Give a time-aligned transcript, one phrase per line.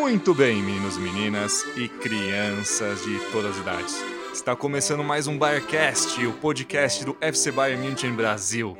[0.00, 4.04] Muito bem, meninos e meninas e crianças de todas as idades.
[4.32, 8.78] Está começando mais um Bayercast, o podcast do FC Bayern München Brasil.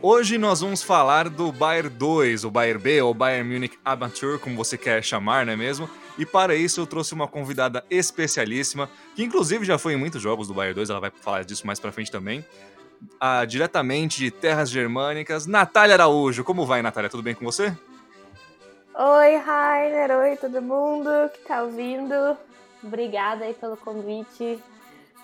[0.00, 4.56] Hoje nós vamos falar do Bayern 2, o Bayern B, ou Bayern Munich Amateur, como
[4.56, 5.88] você quer chamar, não é mesmo?
[6.16, 10.48] E para isso eu trouxe uma convidada especialíssima, que inclusive já foi em muitos jogos
[10.48, 12.42] do Bayern 2, ela vai falar disso mais pra frente também.
[13.20, 16.42] Ah, diretamente de terras germânicas, Natália Araújo.
[16.42, 17.10] Como vai, Natália?
[17.10, 17.76] Tudo bem com você?
[18.96, 20.18] Oi, Rainer.
[20.18, 22.38] Oi, todo mundo que tá ouvindo.
[22.80, 24.58] Obrigada aí pelo convite,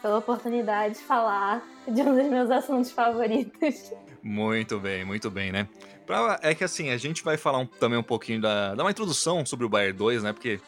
[0.03, 3.93] pela oportunidade de falar de um dos meus assuntos favoritos.
[4.23, 5.69] Muito bem, muito bem, né?
[6.05, 8.75] Pra, é que assim, a gente vai falar um, também um pouquinho da.
[8.75, 10.33] dar uma introdução sobre o Bayern 2, né?
[10.33, 10.61] Porque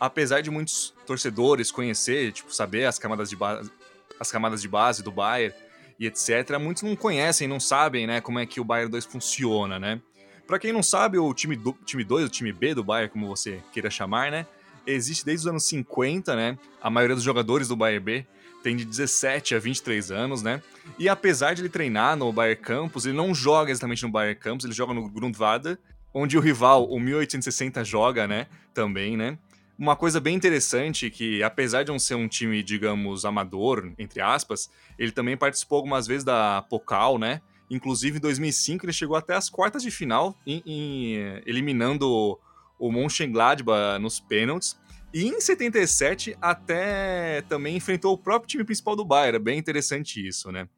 [0.00, 3.70] apesar de muitos torcedores conhecer, tipo, saber as camadas de base,
[4.18, 5.54] as camadas de base do Bayern
[6.00, 9.78] e etc, muitos não conhecem, não sabem, né, como é que o Bayern 2 funciona,
[9.78, 10.00] né?
[10.46, 13.26] Para quem não sabe, o time, do, time 2, o time B do Bayern, como
[13.26, 14.46] você queira chamar, né?
[14.86, 16.56] Existe desde os anos 50, né?
[16.80, 18.26] A maioria dos jogadores do Bayern B
[18.62, 20.62] tem de 17 a 23 anos, né?
[20.98, 24.64] E apesar de ele treinar no Bayern Campus, ele não joga exatamente no Bayern Campus,
[24.64, 25.78] ele joga no Grundwada,
[26.14, 28.46] onde o rival, o 1860, joga, né?
[28.72, 29.38] Também, né?
[29.78, 34.70] Uma coisa bem interessante que, apesar de não ser um time, digamos, amador, entre aspas,
[34.98, 37.42] ele também participou algumas vezes da Pokal, né?
[37.70, 42.38] Inclusive, em 2005, ele chegou até as quartas de final, em, em, eliminando
[42.78, 44.78] o Mönchengladbach nos pênaltis.
[45.12, 49.38] E em 77, até também enfrentou o próprio time principal do Bayern.
[49.38, 50.68] Bem interessante isso, né?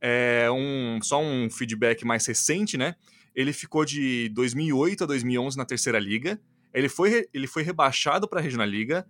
[0.00, 2.94] É um, só um feedback mais recente, né?
[3.34, 6.40] Ele ficou de 2008 a 2011 na terceira liga.
[6.72, 9.06] Ele foi, ele foi rebaixado para a Regional Liga.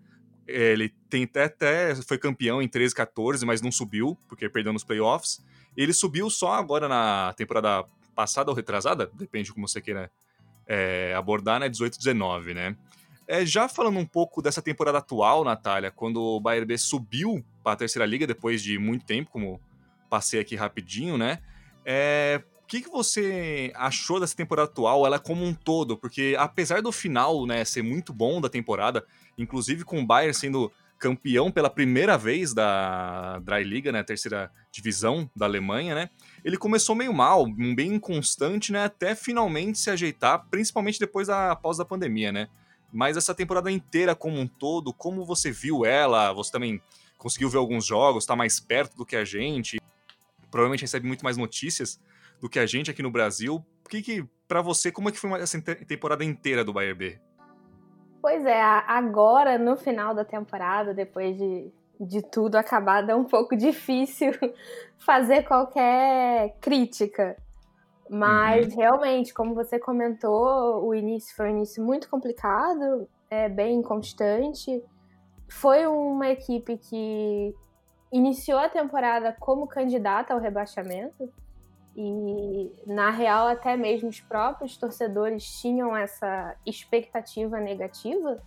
[0.47, 4.85] Ele tem até, até foi campeão em 13 14, mas não subiu, porque perdeu nos
[4.85, 5.43] playoffs.
[5.77, 10.11] Ele subiu só agora na temporada passada ou retrasada, depende de como você queira
[10.67, 11.69] é, abordar, né?
[11.69, 12.77] 18-19, né?
[13.27, 17.73] É, já falando um pouco dessa temporada atual, Natália, quando o Bayern B subiu para
[17.73, 19.61] a terceira liga depois de muito tempo, como
[20.11, 21.39] passei aqui rapidinho, né?
[21.85, 25.97] É, o que, que você achou dessa temporada atual, ela como um todo?
[25.97, 29.05] Porque apesar do final né, ser muito bom da temporada,
[29.37, 35.31] inclusive com o Bayern sendo campeão pela primeira vez da Dry Liga, né, terceira divisão
[35.37, 36.11] da Alemanha, né?
[36.45, 41.83] Ele começou meio mal, bem inconstante, né, até finalmente se ajeitar, principalmente depois da pausa
[41.83, 42.49] da pandemia, né?
[42.93, 46.33] Mas essa temporada inteira como um todo, como você viu ela?
[46.33, 46.81] Você também
[47.19, 49.81] conseguiu ver alguns jogos, está mais perto do que a gente?
[50.51, 52.01] Provavelmente recebe muito mais notícias
[52.41, 53.65] do que a gente aqui no Brasil.
[53.85, 57.21] O que, que para você, como é que foi essa temporada inteira do Bayern B?
[58.25, 61.71] Pois é, agora no final da temporada, depois de,
[62.01, 64.33] de tudo acabar, é um pouco difícil
[64.97, 67.37] fazer qualquer crítica.
[68.09, 68.81] Mas uhum.
[68.81, 74.83] realmente, como você comentou, o início foi um início muito complicado, é bem inconstante.
[75.47, 77.55] Foi uma equipe que
[78.11, 81.31] iniciou a temporada como candidata ao rebaixamento.
[81.97, 88.43] E, na real, até mesmo os próprios torcedores tinham essa expectativa negativa,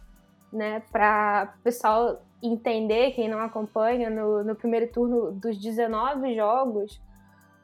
[0.52, 0.82] né?
[0.92, 7.02] Para o pessoal entender, quem não acompanha, no, no primeiro turno dos 19 jogos,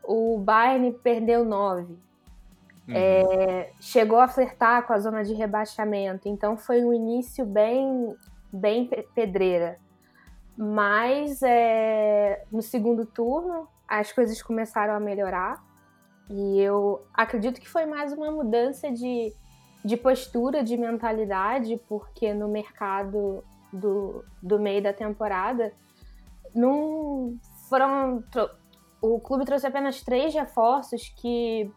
[0.03, 1.83] o Bayern perdeu 9.
[1.83, 1.97] Uhum.
[2.87, 8.15] É, chegou a flertar com a zona de rebaixamento, então foi um início bem,
[8.51, 9.79] bem pedreira.
[10.57, 15.63] Mas é, no segundo turno as coisas começaram a melhorar
[16.29, 19.33] e eu acredito que foi mais uma mudança de,
[19.83, 25.73] de postura, de mentalidade, porque no mercado do, do meio da temporada
[26.53, 27.37] não
[27.69, 28.23] foram.
[29.01, 31.69] O clube trouxe apenas três reforços que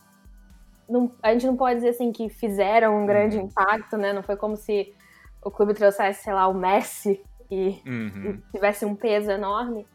[0.88, 3.46] não, a gente não pode dizer assim que fizeram um grande uhum.
[3.46, 4.12] impacto, né?
[4.12, 4.94] Não foi como se
[5.42, 7.20] o clube trouxesse, sei lá, o Messi
[7.50, 8.30] e, uhum.
[8.30, 9.86] e tivesse um peso enorme.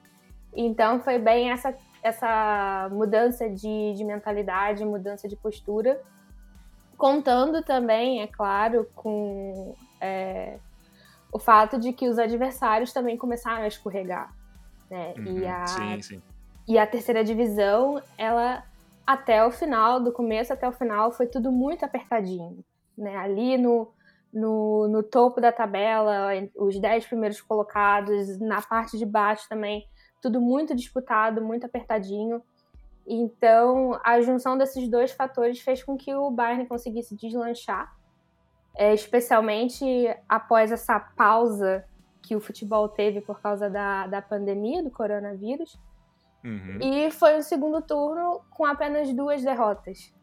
[0.54, 6.02] Então foi bem essa essa mudança de, de mentalidade, mudança de postura,
[6.98, 10.58] contando também, é claro, com é,
[11.32, 14.34] o fato de que os adversários também começaram a escorregar.
[14.90, 15.14] Né?
[15.18, 16.22] Uhum, e, a, sim, sim.
[16.68, 18.64] e a terceira divisão, ela
[19.06, 22.64] até o final, do começo até o final, foi tudo muito apertadinho.
[22.98, 23.16] Né?
[23.16, 23.92] Ali no,
[24.34, 29.86] no, no topo da tabela, os dez primeiros colocados, na parte de baixo também,
[30.22, 32.42] tudo muito disputado, muito apertadinho.
[33.06, 37.94] Então, a junção desses dois fatores fez com que o Bayern conseguisse deslanchar,
[38.76, 39.86] é, especialmente
[40.30, 41.84] após essa pausa
[42.22, 45.78] que o futebol teve por causa da, da pandemia do coronavírus.
[46.44, 46.78] Uhum.
[46.80, 50.14] E foi um segundo turno com apenas duas derrotas.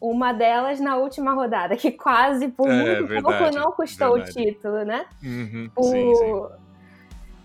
[0.00, 4.30] Uma delas na última rodada, que quase por é, muito verdade, pouco não custou verdade.
[4.30, 5.06] o título, né?
[5.22, 5.82] Uhum, o...
[5.82, 6.67] sim, sim.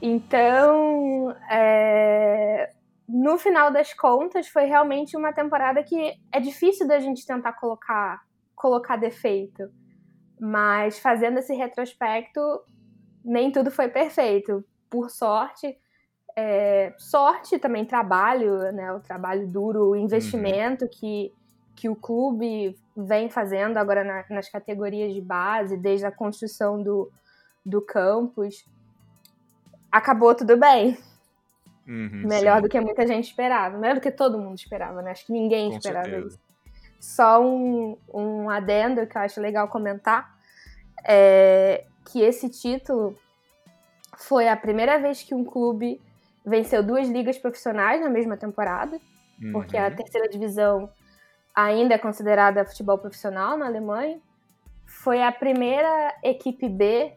[0.06, 2.74] Então, é...
[3.08, 8.22] no final das contas, foi realmente uma temporada que é difícil da gente tentar colocar,
[8.54, 9.72] colocar defeito.
[10.38, 12.42] Mas fazendo esse retrospecto,
[13.24, 14.62] nem tudo foi perfeito.
[14.90, 15.78] Por sorte,
[16.36, 18.92] é, sorte também trabalho, né?
[18.92, 20.92] O trabalho duro, o investimento uhum.
[20.92, 21.34] que,
[21.78, 27.10] que o clube vem fazendo agora na, nas categorias de base, desde a construção do,
[27.66, 28.66] do campus.
[29.94, 30.98] Acabou tudo bem.
[31.88, 32.62] Uhum, melhor sim.
[32.64, 33.78] do que muita gente esperava.
[33.78, 35.12] Melhor do que todo mundo esperava, né?
[35.12, 36.28] Acho que ninguém Com esperava certeza.
[36.30, 36.40] isso.
[37.00, 40.36] Só um, um adendo que eu acho legal comentar
[41.06, 43.16] é que esse título
[44.18, 46.02] foi a primeira vez que um clube
[46.44, 49.00] venceu duas ligas profissionais na mesma temporada,
[49.40, 49.52] uhum.
[49.52, 50.90] porque a terceira divisão
[51.54, 54.20] ainda é considerada futebol profissional na Alemanha.
[54.88, 57.14] Foi a primeira equipe B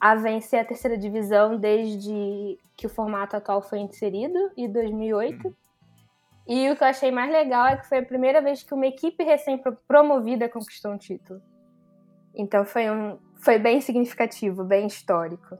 [0.00, 5.48] a vencer a terceira divisão desde que o formato atual foi inserido, em 2008.
[5.48, 5.54] Uhum.
[6.46, 8.86] E o que eu achei mais legal é que foi a primeira vez que uma
[8.86, 11.42] equipe recém-promovida conquistou um título.
[12.34, 15.58] Então foi, um, foi bem significativo, bem histórico.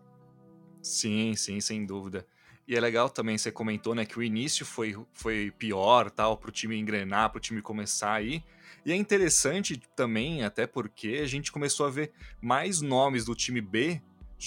[0.80, 2.24] Sim, sim, sem dúvida.
[2.66, 6.52] E é legal também, você comentou, né, que o início foi, foi pior, tal, pro
[6.52, 8.44] time engrenar, pro time começar aí.
[8.84, 13.60] E é interessante também, até porque a gente começou a ver mais nomes do time
[13.60, 14.00] B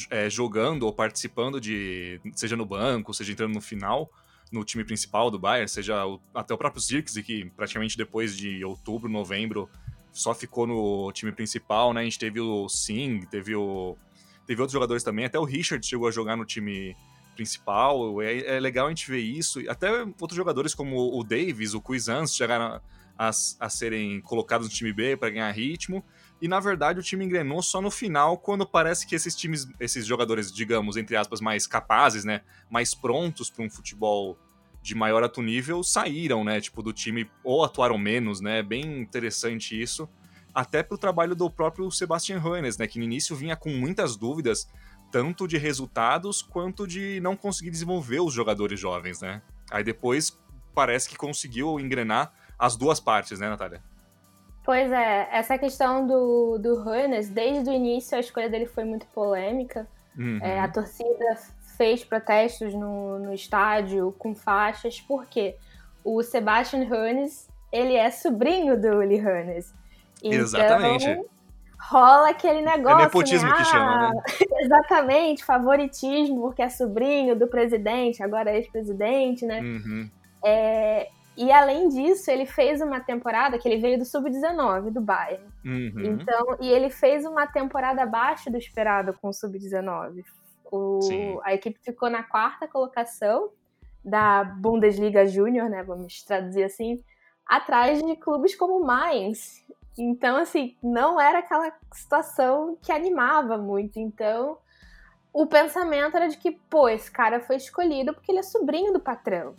[0.10, 4.10] é, jogando ou participando de, seja no banco, seja entrando no final,
[4.52, 8.64] no time principal do Bayern, seja o, até o próprio Zirkzee, que praticamente depois de
[8.66, 9.70] outubro, novembro,
[10.12, 12.02] só ficou no time principal, né?
[12.02, 13.98] A gente teve o Singh, teve o
[14.46, 16.96] teve outros jogadores também, até o Richard chegou a jogar no time
[17.36, 18.22] principal.
[18.22, 19.62] É, é legal a gente ver isso.
[19.70, 19.90] Até
[20.20, 22.82] outros jogadores como o Davis, o Cuisance chegaram
[23.18, 23.30] a,
[23.60, 26.04] a, serem colocados no time B para ganhar ritmo.
[26.42, 30.06] E na verdade o time engrenou só no final, quando parece que esses times, esses
[30.06, 34.38] jogadores, digamos, entre aspas, mais capazes, né, mais prontos para um futebol
[34.82, 39.80] de maior alto nível, saíram, né, tipo, do time ou atuaram menos, né, bem interessante
[39.80, 40.10] isso.
[40.54, 44.68] Até pro trabalho do próprio Sebastian Hoeneß, né, que no início vinha com muitas dúvidas
[45.12, 49.42] tanto de resultados quanto de não conseguir desenvolver os jogadores jovens, né?
[49.70, 50.38] Aí depois
[50.74, 53.84] parece que conseguiu engrenar as duas partes, né, Natália?
[54.64, 59.06] Pois é, essa questão do, do Hannes, desde o início a escolha dele foi muito
[59.08, 59.88] polêmica.
[60.18, 60.40] Uhum.
[60.42, 61.38] É, a torcida
[61.78, 65.56] fez protestos no, no estádio com faixas, porque
[66.04, 69.74] o Sebastian Hannes, ele é sobrinho do Uli Hannes.
[70.24, 71.20] Então, Exatamente
[71.82, 73.00] rola aquele negócio.
[73.00, 73.56] É nepotismo né?
[73.56, 74.22] que chama, né?
[74.62, 79.60] Exatamente, favoritismo, porque é sobrinho do presidente, agora é ex-presidente, né?
[79.60, 80.10] Uhum.
[80.44, 85.46] É, e além disso, ele fez uma temporada que ele veio do Sub-19, do Bayern.
[85.66, 86.04] Uhum.
[86.04, 90.24] Então, e ele fez uma temporada abaixo do esperado com o Sub-19.
[91.44, 93.50] A equipe ficou na quarta colocação
[94.04, 95.84] da Bundesliga Júnior, né?
[95.84, 97.04] Vamos traduzir assim,
[97.46, 99.64] atrás de clubes como Mainz,
[99.98, 104.00] então, assim, não era aquela situação que animava muito.
[104.00, 104.58] Então,
[105.34, 109.00] o pensamento era de que, pô, esse cara foi escolhido porque ele é sobrinho do
[109.00, 109.56] patrão.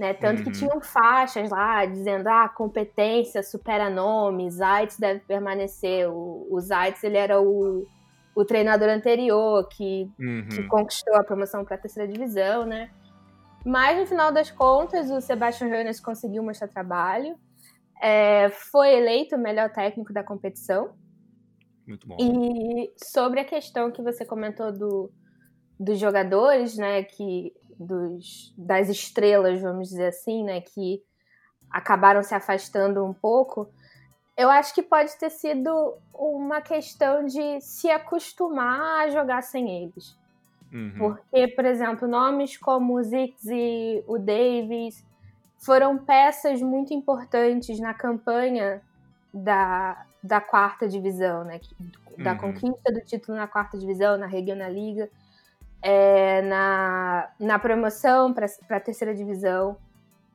[0.00, 0.14] Né?
[0.14, 0.44] Tanto uhum.
[0.46, 6.08] que tinham faixas lá dizendo, ah, competência supera nome, Zaitz deve permanecer.
[6.10, 7.86] O, o Zaitz, ele era o,
[8.34, 10.48] o treinador anterior que, uhum.
[10.48, 12.90] que conquistou a promoção para a terceira divisão, né?
[13.62, 17.36] Mas, no final das contas, o Sebastian Hoeneß conseguiu mostrar trabalho.
[18.00, 20.94] É, foi eleito o melhor técnico da competição.
[21.86, 22.16] Muito bom.
[22.18, 25.12] E sobre a questão que você comentou do,
[25.78, 31.02] dos jogadores, né, que dos, das estrelas, vamos dizer assim, né, que
[31.70, 33.68] acabaram se afastando um pouco,
[34.36, 40.16] eu acho que pode ter sido uma questão de se acostumar a jogar sem eles.
[40.72, 40.94] Uhum.
[40.98, 45.04] Porque, por exemplo, nomes como o Ziggs o Davis,
[45.58, 48.80] foram peças muito importantes na campanha
[49.32, 51.60] da, da quarta divisão, né?
[52.18, 52.38] Da uhum.
[52.38, 55.10] conquista do título na quarta divisão, na Regional Liga,
[55.82, 59.76] é, na, na promoção para a terceira divisão.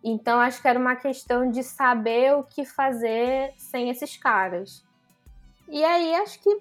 [0.03, 4.85] Então, acho que era uma questão de saber o que fazer sem esses caras.
[5.67, 6.57] E aí, acho que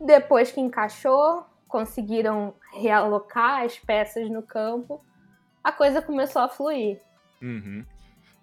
[0.00, 5.04] depois que encaixou, conseguiram realocar as peças no campo,
[5.62, 7.00] a coisa começou a fluir.
[7.40, 7.84] Uhum.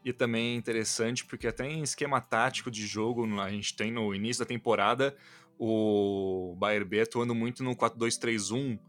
[0.04, 4.14] E também é interessante porque até em esquema tático de jogo, a gente tem no
[4.16, 5.16] início da temporada
[5.58, 8.80] o Bayer B atuando muito no 4-2-3-1,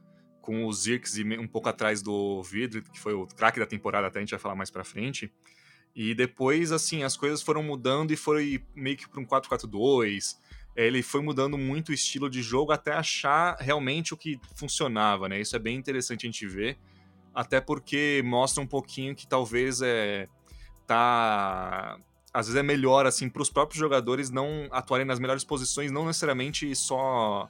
[0.40, 4.18] com o Zirkzee um pouco atrás do Vidri, que foi o craque da temporada, até
[4.18, 5.32] a gente vai falar mais pra frente.
[5.94, 10.36] E depois, assim, as coisas foram mudando e foi meio que para um 4-4-2.
[10.76, 15.40] Ele foi mudando muito o estilo de jogo até achar realmente o que funcionava, né?
[15.40, 16.78] Isso é bem interessante a gente ver.
[17.34, 20.28] Até porque mostra um pouquinho que talvez é.
[20.86, 21.98] tá.
[22.32, 26.06] Às vezes é melhor, assim, para os próprios jogadores não atuarem nas melhores posições, não
[26.06, 27.48] necessariamente só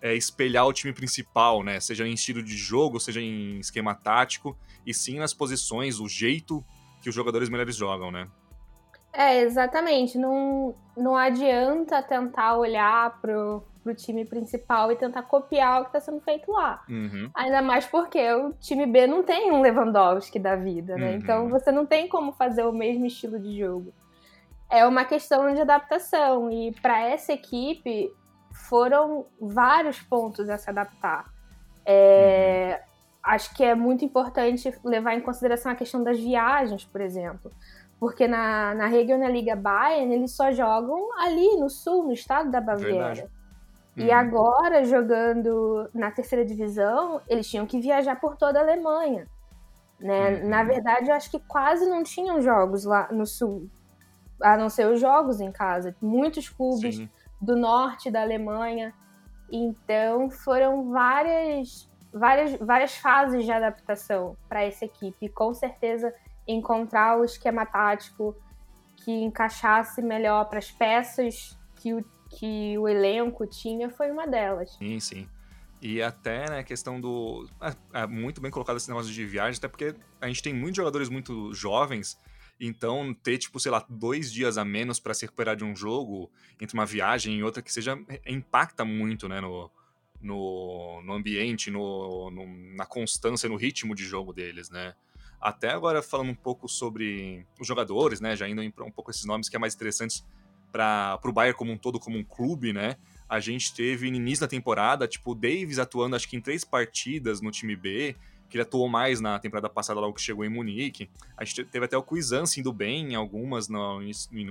[0.00, 1.78] é, espelhar o time principal, né?
[1.80, 6.64] Seja em estilo de jogo, seja em esquema tático, e sim nas posições, o jeito
[7.02, 8.28] que os jogadores melhores jogam, né?
[9.12, 10.16] É, exatamente.
[10.16, 16.00] Não, não adianta tentar olhar pro, pro time principal e tentar copiar o que está
[16.00, 16.84] sendo feito lá.
[16.88, 17.30] Uhum.
[17.34, 21.10] Ainda mais porque o time B não tem um Lewandowski da vida, né?
[21.10, 21.16] Uhum.
[21.16, 23.92] Então você não tem como fazer o mesmo estilo de jogo.
[24.70, 26.48] É uma questão de adaptação.
[26.50, 28.12] E para essa equipe
[28.52, 31.32] foram vários pontos a se adaptar.
[31.84, 32.90] É, uhum
[33.22, 37.50] acho que é muito importante levar em consideração a questão das viagens, por exemplo.
[37.98, 43.28] Porque na, na Regionalliga Bayern eles só jogam ali no sul, no estado da Baviera.
[43.96, 44.14] E uhum.
[44.14, 49.26] agora, jogando na terceira divisão, eles tinham que viajar por toda a Alemanha.
[49.98, 50.30] Né?
[50.30, 50.48] Uhum.
[50.48, 53.68] Na verdade, eu acho que quase não tinham jogos lá no sul,
[54.40, 55.94] a não ser os jogos em casa.
[56.00, 57.10] Muitos clubes Sim.
[57.40, 58.94] Do norte da Alemanha.
[59.50, 65.28] Então, foram várias várias, várias fases de adaptação para essa equipe.
[65.28, 66.12] Com certeza,
[66.46, 68.36] encontrar o esquema tático
[68.96, 74.72] que encaixasse melhor para as peças que o, que o elenco tinha foi uma delas.
[74.72, 75.28] Sim, sim.
[75.80, 77.48] E até, né, a questão do.
[77.94, 80.76] É, é muito bem colocado esse negócio de viagem, até porque a gente tem muitos
[80.76, 82.20] jogadores muito jovens,
[82.60, 86.30] então ter, tipo, sei lá, dois dias a menos para se recuperar de um jogo,
[86.60, 87.98] entre uma viagem e outra, que seja.
[88.26, 89.70] impacta muito, né, no,
[90.20, 94.94] no, no ambiente, no, no, na constância, no ritmo de jogo deles, né?
[95.40, 98.36] Até agora falando um pouco sobre os jogadores, né?
[98.36, 100.22] Já indo um pouco esses nomes que é mais interessantes
[100.70, 102.96] para o Bayern como um todo, como um clube, né?
[103.28, 106.64] A gente teve no início da temporada, tipo, o Davis atuando acho que em três
[106.64, 108.16] partidas no time B,
[108.50, 111.08] que ele atuou mais na temporada passada, logo que chegou em Munique.
[111.36, 114.00] A gente teve até o Kuizan indo bem em algumas no,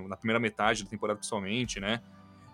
[0.08, 2.02] na primeira metade da temporada, principalmente, né?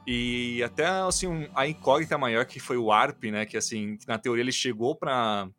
[0.07, 3.45] E até, assim, a incógnita maior que foi o ARP, né?
[3.45, 5.49] Que, assim, na teoria ele chegou para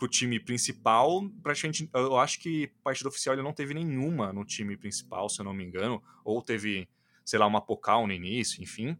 [0.00, 4.76] o time principal, praticamente, eu acho que partida oficial ele não teve nenhuma no time
[4.76, 6.88] principal, se eu não me engano, ou teve,
[7.24, 8.96] sei lá, uma Pocal no início, enfim.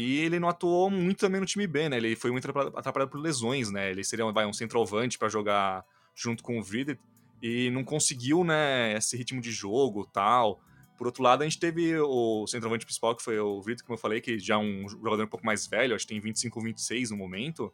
[0.00, 1.96] E ele não atuou muito também no time B, né?
[1.96, 3.90] Ele foi muito atrapalhado por lesões, né?
[3.90, 7.00] Ele seria vai, um centroavante para jogar junto com o Vridet
[7.42, 10.60] e não conseguiu, né, esse ritmo de jogo tal.
[10.96, 14.00] Por outro lado, a gente teve o centroavante principal, que foi o Vitor, como eu
[14.00, 17.10] falei, que já é um jogador um pouco mais velho, acho que tem 25, 26
[17.10, 17.72] no momento.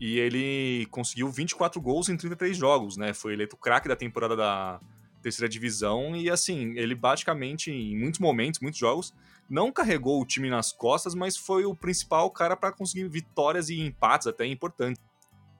[0.00, 3.14] E ele conseguiu 24 gols em 33 jogos, né?
[3.14, 4.80] Foi eleito craque da temporada da
[5.22, 6.16] terceira divisão.
[6.16, 9.14] E assim, ele basicamente, em muitos momentos, muitos jogos,
[9.48, 13.80] não carregou o time nas costas, mas foi o principal cara para conseguir vitórias e
[13.80, 15.02] empates até importantes.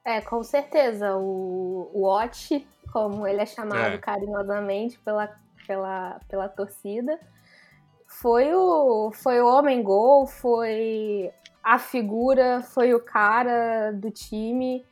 [0.04, 1.16] É, com certeza.
[1.16, 3.98] O Watch, como ele é chamado é.
[3.98, 5.26] carinhosamente pela
[5.66, 7.18] pela, pela torcida.
[8.06, 11.30] Foi o, foi o homem gol, foi
[11.62, 14.84] a figura, foi o cara do time.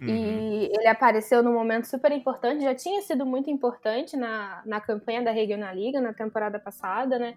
[0.00, 0.08] Uhum.
[0.08, 5.22] E ele apareceu num momento super importante, já tinha sido muito importante na, na campanha
[5.22, 7.36] da Regionalliga na temporada passada, né?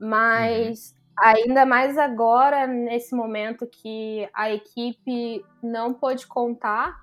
[0.00, 1.28] Mas uhum.
[1.28, 6.98] ainda mais agora, nesse momento que a equipe não pôde contar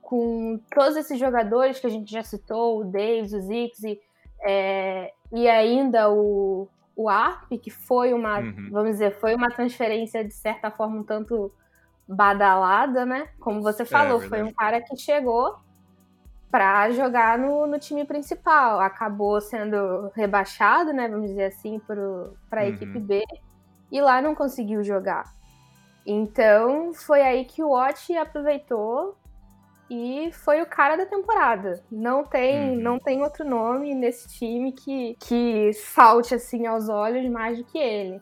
[0.00, 4.00] com todos esses jogadores que a gente já citou, o Davis, o Zixi,
[4.42, 6.66] é, e ainda o,
[6.96, 8.70] o ARP, que foi uma, uhum.
[8.72, 11.52] vamos dizer, foi uma transferência de certa forma um tanto
[12.08, 13.28] badalada, né?
[13.38, 15.56] Como você é, falou, é, foi um cara que chegou
[16.50, 18.80] para jogar no, no, time principal.
[18.80, 21.08] Acabou sendo rebaixado, né?
[21.08, 22.68] Vamos dizer assim, para a uhum.
[22.68, 23.24] equipe B.
[23.90, 25.32] E lá não conseguiu jogar.
[26.06, 29.16] Então foi aí que o Watch aproveitou
[29.88, 31.82] e foi o cara da temporada.
[31.90, 32.80] Não tem, uhum.
[32.80, 37.78] não tem outro nome nesse time que, que salte assim aos olhos mais do que
[37.78, 38.20] ele.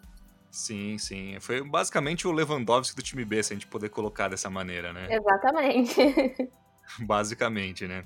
[0.51, 1.39] Sim, sim.
[1.41, 5.07] Foi basicamente o Lewandowski do time B, se a gente poder colocar dessa maneira, né?
[5.11, 6.51] Exatamente.
[7.01, 8.05] basicamente, né?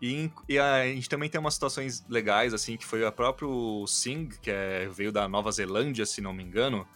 [0.00, 4.28] E, e, a gente também tem umas situações legais, assim, que foi o próprio Singh,
[4.40, 6.86] que é, veio da Nova Zelândia, se não me engano.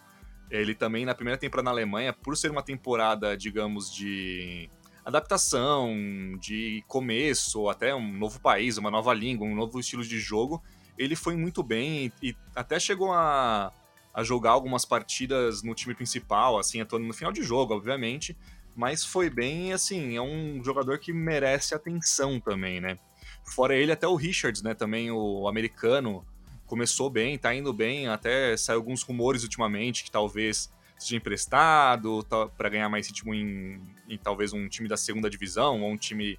[0.48, 4.70] Ele também, na primeira temporada na Alemanha, por ser uma temporada, digamos, de
[5.04, 5.92] adaptação,
[6.38, 10.62] de começo, até um novo país, uma nova língua, um novo estilo de jogo,
[10.96, 13.72] ele foi muito bem e, e até chegou a,
[14.14, 18.36] a jogar algumas partidas no time principal, assim, atuando no final de jogo, obviamente,
[18.74, 22.98] mas foi bem, assim, é um jogador que merece atenção também, né?
[23.44, 24.74] Fora ele, até o Richards, né?
[24.74, 26.24] Também o americano
[26.66, 28.08] começou bem, tá indo bem.
[28.08, 32.26] Até saiu alguns rumores ultimamente que talvez seja emprestado
[32.56, 36.38] para ganhar mais ritmo em, em, talvez um time da segunda divisão ou um time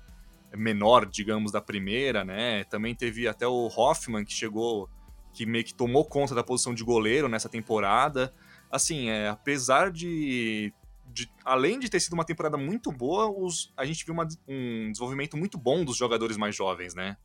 [0.56, 2.64] menor, digamos, da primeira, né?
[2.66, 4.90] Também teve até o Hoffman que chegou,
[5.34, 8.34] que meio que tomou conta da posição de goleiro nessa temporada.
[8.72, 10.74] Assim, é, apesar de,
[11.14, 14.92] de, além de ter sido uma temporada muito boa, os, a gente viu uma, um
[14.92, 17.18] desenvolvimento muito bom dos jogadores mais jovens, né?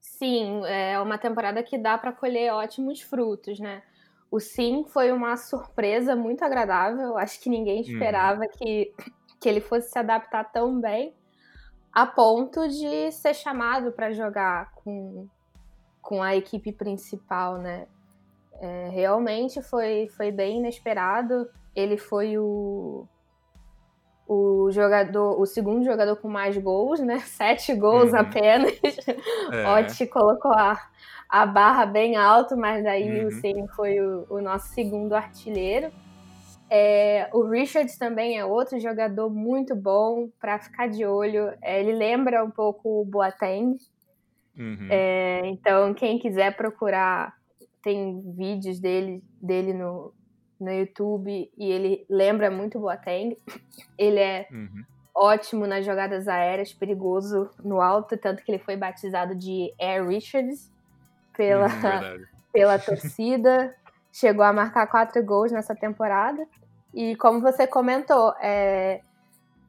[0.00, 3.82] Sim, é uma temporada que dá para colher ótimos frutos, né?
[4.30, 7.16] O Sim foi uma surpresa muito agradável.
[7.16, 7.92] Acho que ninguém uhum.
[7.92, 8.48] esperava hum.
[8.52, 8.92] que,
[9.40, 11.14] que ele fosse se adaptar tão bem
[11.92, 15.26] a ponto de ser chamado para jogar com,
[16.02, 17.86] com a equipe principal, né?
[18.60, 21.48] É, realmente foi, foi bem inesperado.
[21.78, 23.06] Ele foi o,
[24.26, 27.20] o jogador, o segundo jogador com mais gols, né?
[27.24, 28.18] Sete gols uhum.
[28.18, 28.74] apenas.
[29.52, 29.68] É.
[29.78, 30.76] Otti colocou a,
[31.28, 33.28] a barra bem alto, mas daí uhum.
[33.28, 35.92] o Sim foi o, o, nosso segundo artilheiro.
[36.68, 41.54] É, o Richards também é outro jogador muito bom para ficar de olho.
[41.62, 43.76] É, ele lembra um pouco o Boateng.
[44.58, 44.88] Uhum.
[44.90, 47.38] É, então, quem quiser procurar,
[47.80, 50.12] tem vídeos dele, dele no,
[50.60, 53.36] no YouTube e ele lembra muito Boateng.
[53.96, 54.84] Ele é uhum.
[55.14, 60.70] ótimo nas jogadas aéreas, perigoso no alto, tanto que ele foi batizado de Air Richards
[61.36, 63.74] pela, uhum, pela torcida.
[64.12, 66.46] Chegou a marcar quatro gols nessa temporada.
[66.92, 69.00] E como você comentou, é,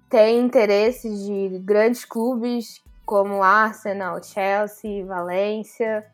[0.09, 6.05] tem interesses de grandes clubes como Arsenal, Chelsea, Valência.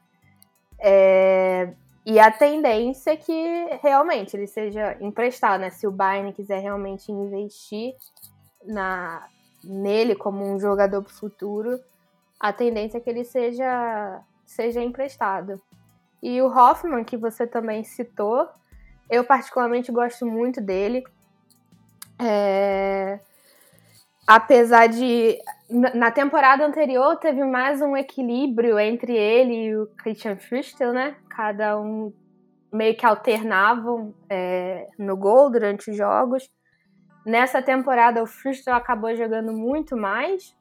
[0.80, 1.74] É,
[2.06, 5.72] e a tendência é que realmente ele seja emprestado, né?
[5.72, 7.96] Se o Bayern quiser realmente investir
[8.64, 9.28] na,
[9.64, 11.80] nele como um jogador para o futuro,
[12.40, 15.60] a tendência é que ele seja, seja emprestado.
[16.22, 18.48] E o Hoffman, que você também citou,
[19.10, 21.04] eu particularmente gosto muito dele.
[22.20, 23.20] É...
[24.28, 25.38] Apesar de.
[25.70, 31.16] Na temporada anterior teve mais um equilíbrio entre ele e o Christian Früstel, né?
[31.30, 32.14] Cada um
[32.72, 36.48] meio que alternavam é, no gol durante os jogos.
[37.26, 40.56] Nessa temporada o Früstel acabou jogando muito mais,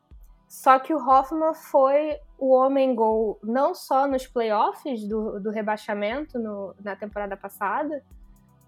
[0.48, 6.38] só que o Hoffman foi o homem gol não só nos playoffs do, do rebaixamento
[6.38, 8.02] no, na temporada passada,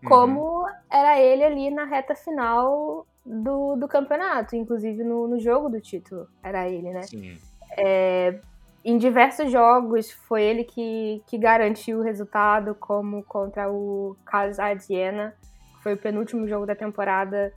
[0.03, 0.09] Uhum.
[0.09, 5.81] como era ele ali na reta final do, do campeonato, inclusive no, no jogo do
[5.81, 7.03] título, era ele, né?
[7.03, 7.37] Sim.
[7.77, 8.39] É,
[8.85, 15.35] em diversos jogos foi ele que, que garantiu o resultado, como contra o Casar Siena,
[15.77, 17.53] que foi o penúltimo jogo da temporada.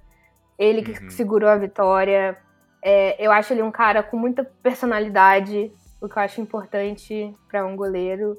[0.58, 1.10] Ele que uhum.
[1.12, 2.36] segurou a vitória.
[2.84, 7.64] É, eu acho ele um cara com muita personalidade, o que eu acho importante para
[7.64, 8.36] um goleiro.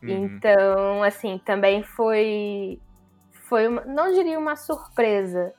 [0.00, 0.08] Uhum.
[0.10, 2.78] Então, assim, também foi
[3.48, 5.52] foi uma, não diria uma surpresa,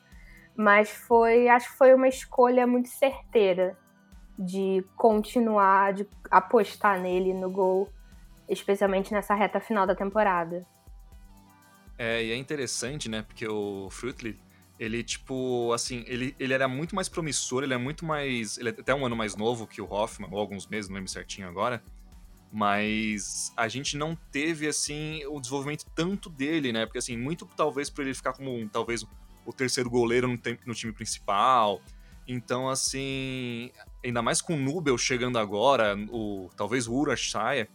[0.55, 3.77] mas foi, acho que foi uma escolha muito certeira
[4.37, 7.89] de continuar, de apostar nele no gol,
[8.47, 10.65] especialmente nessa reta final da temporada.
[11.97, 14.37] É, e é interessante, né, porque o Fruitley,
[14.77, 18.71] ele, tipo, assim, ele, ele era muito mais promissor, ele é muito mais, ele é
[18.71, 21.81] até um ano mais novo que o Hoffman, ou alguns meses, não lembro certinho agora,
[22.51, 26.85] mas a gente não teve assim o desenvolvimento tanto dele, né?
[26.85, 29.05] Porque assim, muito talvez por ele ficar como um, talvez
[29.45, 31.81] o terceiro goleiro no, no, time principal.
[32.27, 33.71] Então, assim,
[34.03, 37.67] ainda mais com o Nubel chegando agora, o talvez o Urashaya,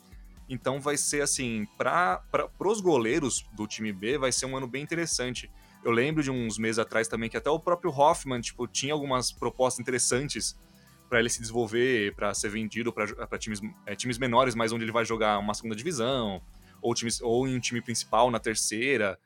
[0.49, 2.21] então vai ser assim, para
[2.59, 5.49] os goleiros do time B, vai ser um ano bem interessante.
[5.85, 9.31] Eu lembro de uns meses atrás também que até o próprio Hoffman, tipo, tinha algumas
[9.31, 10.59] propostas interessantes
[11.09, 14.93] para ele se desenvolver, para ser vendido para times, é, times menores, mas onde ele
[14.93, 16.43] vai jogar uma segunda divisão,
[16.83, 19.19] ou, times, ou em um time principal na terceira.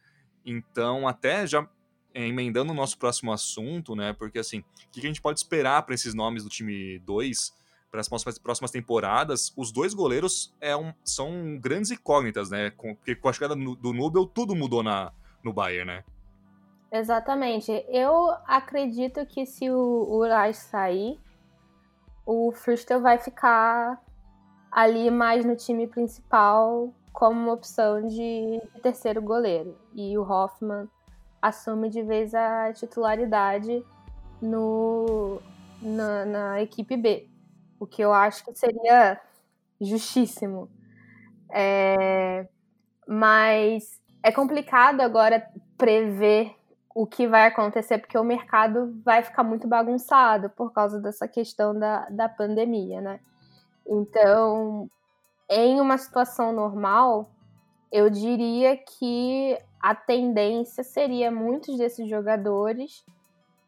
[0.45, 1.67] Então, até já
[2.15, 4.13] emendando o nosso próximo assunto, né?
[4.13, 7.53] Porque assim, o que a gente pode esperar para esses nomes do time 2
[7.91, 9.53] para as próximas, próximas temporadas?
[9.57, 12.71] Os dois goleiros é um, são grandes incógnitas, né?
[12.71, 16.05] Com, porque com a chegada do Nubel, tudo mudou na, no Bayern, né?
[16.93, 17.85] Exatamente.
[17.89, 21.19] Eu acredito que se o Uras sair,
[22.25, 24.01] o Frustel vai ficar
[24.71, 29.77] ali mais no time principal como uma opção de terceiro goleiro.
[29.93, 30.89] E o Hoffman
[31.45, 33.85] assume de vez a titularidade
[34.41, 35.43] no,
[35.83, 37.29] na, na equipe B.
[37.79, 39.21] O que eu acho que seria
[39.79, 40.71] justíssimo.
[41.53, 42.49] É,
[43.07, 46.57] mas é complicado agora prever
[46.95, 51.79] o que vai acontecer, porque o mercado vai ficar muito bagunçado por causa dessa questão
[51.79, 53.21] da, da pandemia, né?
[53.87, 54.89] Então,
[55.51, 57.29] em uma situação normal,
[57.93, 63.05] eu diria que a tendência seria muitos desses jogadores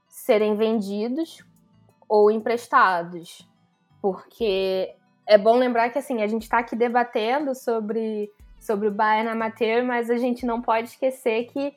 [0.09, 1.45] serem vendidos
[2.09, 3.47] ou emprestados.
[4.01, 4.95] Porque
[5.27, 9.85] é bom lembrar que assim, a gente está aqui debatendo sobre, sobre o Bayern Amateur,
[9.85, 11.77] mas a gente não pode esquecer que,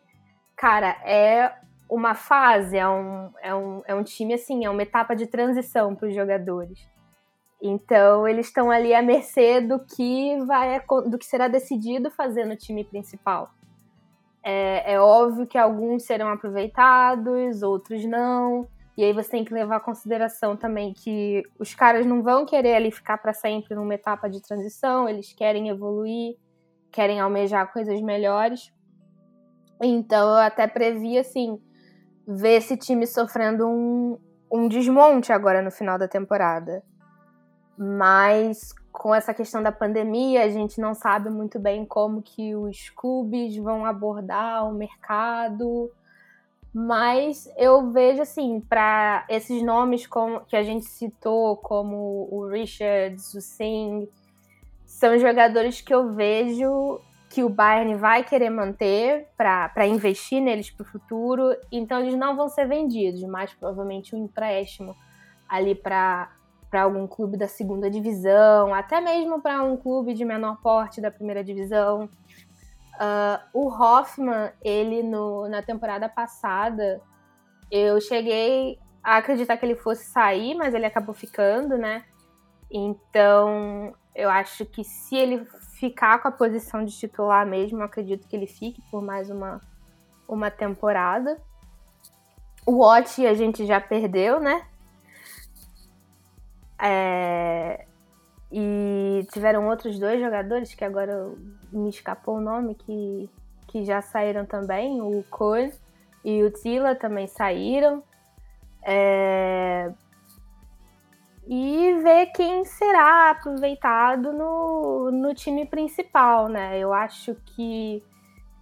[0.56, 1.54] cara, é
[1.90, 5.94] uma fase, é um, é um, é um time assim, é uma etapa de transição
[5.94, 6.80] para os jogadores.
[7.62, 12.56] Então eles estão ali à mercê do que vai do que será decidido fazer no
[12.56, 13.52] time principal.
[14.52, 18.68] É, é óbvio que alguns serão aproveitados, outros não.
[18.98, 22.74] E aí você tem que levar em consideração também que os caras não vão querer
[22.74, 26.36] ali ficar para sempre numa etapa de transição, eles querem evoluir,
[26.92, 28.74] querem almejar coisas melhores.
[29.82, 31.62] Então eu até previ assim
[32.28, 34.18] ver esse time sofrendo um,
[34.52, 36.84] um desmonte agora no final da temporada.
[37.78, 42.90] Mas com essa questão da pandemia, a gente não sabe muito bem como que os
[42.90, 45.90] clubes vão abordar o mercado.
[46.74, 53.34] Mas eu vejo assim, para esses nomes como, que a gente citou, como o Richards,
[53.34, 54.10] o Singh,
[54.86, 60.84] são jogadores que eu vejo que o Bayern vai querer manter para investir neles para
[60.84, 61.56] o futuro.
[61.72, 64.94] Então eles não vão ser vendidos, mas provavelmente um empréstimo
[65.48, 66.30] ali para
[66.70, 71.10] para algum clube da segunda divisão, até mesmo para um clube de menor porte da
[71.10, 72.10] primeira divisão.
[72.96, 77.02] Uh, o Hoffman, ele no, na temporada passada,
[77.72, 82.04] eu cheguei a acreditar que ele fosse sair, mas ele acabou ficando, né?
[82.70, 85.46] Então, eu acho que se ele
[85.80, 89.62] ficar com a posição de titular mesmo, eu acredito que ele fique por mais uma,
[90.28, 91.42] uma temporada.
[92.66, 94.68] O Watch a gente já perdeu, né?
[96.82, 97.86] É,
[98.52, 101.32] e tiveram outros dois jogadores que agora
[101.72, 103.30] me escapou o nome, que,
[103.68, 105.02] que já saíram também.
[105.02, 105.74] O Cole
[106.24, 108.04] e o Tila também saíram.
[108.82, 109.92] É,
[111.52, 116.78] e ver quem será aproveitado no, no time principal, né?
[116.78, 118.04] Eu acho que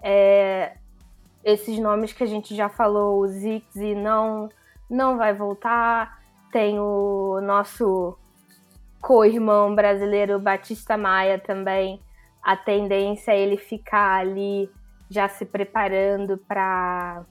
[0.02, 0.78] é,
[1.44, 4.50] esses nomes que a gente já falou, o Ziggy não,
[4.90, 6.17] não vai voltar.
[6.52, 8.18] Tem o nosso
[9.02, 12.02] co-irmão brasileiro Batista Maia também.
[12.42, 14.70] A tendência é ele ficar ali
[15.10, 17.24] já se preparando para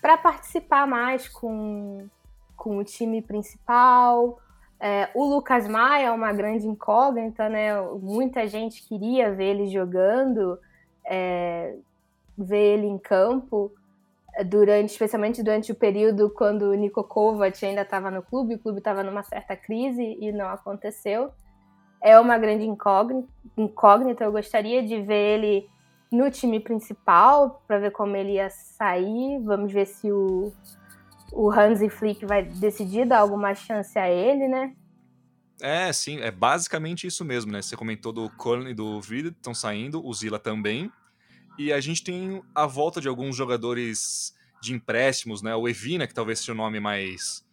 [0.00, 2.06] para participar mais com,
[2.56, 4.38] com o time principal.
[4.78, 7.80] É, o Lucas Maia é uma grande incógnita, né?
[8.00, 10.60] Muita gente queria ver ele jogando,
[11.04, 11.74] é,
[12.38, 13.72] ver ele em campo
[14.44, 18.78] durante, especialmente durante o período quando o Niko Kovac ainda estava no clube, o clube
[18.78, 21.30] estava numa certa crise e não aconteceu.
[22.02, 25.70] É uma grande incógnita, eu gostaria de ver ele
[26.10, 29.40] no time principal para ver como ele ia sair.
[29.42, 30.52] Vamos ver se o,
[31.32, 34.74] o Hansi Flick vai decidir dar alguma chance a ele, né?
[35.60, 37.62] É, sim, é basicamente isso mesmo, né?
[37.62, 40.92] Você comentou do Köln e do Vida, estão saindo, o Zila também.
[41.58, 45.54] E a gente tem a volta de alguns jogadores de empréstimos, né?
[45.54, 47.44] O Evina, que talvez seja o nome mais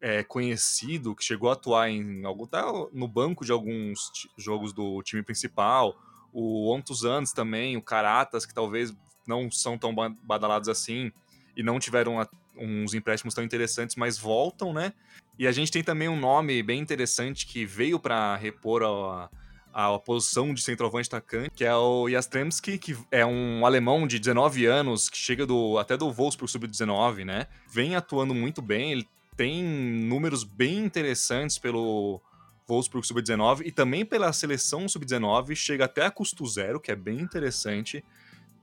[0.00, 5.02] é, conhecido, que chegou a atuar em algum, tá no banco de alguns jogos do
[5.02, 5.94] time principal.
[6.32, 8.94] O Ontos Andes também, o Caratas, que talvez
[9.26, 11.12] não são tão badalados assim
[11.56, 14.92] e não tiveram uns empréstimos tão interessantes, mas voltam, né?
[15.38, 19.30] E a gente tem também um nome bem interessante que veio para repor a,
[19.72, 24.66] a posição de centroavante atacante, que é o Jastremski, que é um alemão de 19
[24.66, 27.46] anos, que chega do até do Wolfsburg Sub-19, né?
[27.68, 32.20] Vem atuando muito bem, ele tem números bem interessantes pelo
[32.66, 37.20] Wolfsburg Sub-19 e também pela seleção Sub-19, chega até a custo zero, que é bem
[37.20, 38.04] interessante.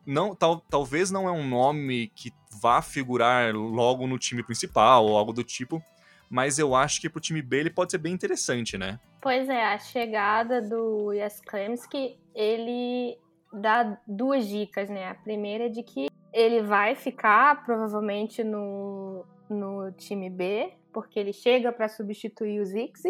[0.06, 5.18] Não, tal, talvez não é um nome que vá figurar logo no time principal ou
[5.18, 5.84] algo do tipo,
[6.30, 9.00] mas eu acho que pro time B ele pode ser bem interessante, né?
[9.22, 13.18] Pois é, a chegada do Jasklemski, ele
[13.52, 15.10] dá duas dicas, né?
[15.10, 21.34] A primeira é de que ele vai ficar provavelmente no, no time B, porque ele
[21.34, 23.10] chega para substituir o Zixi,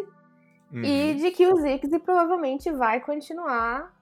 [0.71, 0.83] uhum.
[0.83, 3.93] e de que o Zixi provavelmente vai continuar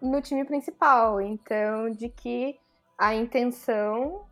[0.00, 1.20] no time principal.
[1.20, 2.58] Então, de que
[2.96, 4.24] a intenção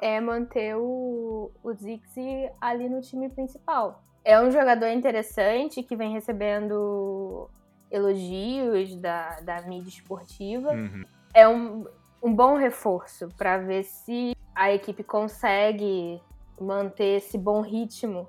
[0.00, 4.02] é manter o, o Zixi ali no time principal.
[4.28, 7.48] É um jogador interessante que vem recebendo
[7.90, 10.70] elogios da, da mídia esportiva.
[10.70, 11.02] Uhum.
[11.32, 11.86] É um,
[12.22, 16.20] um bom reforço para ver se a equipe consegue
[16.60, 18.28] manter esse bom ritmo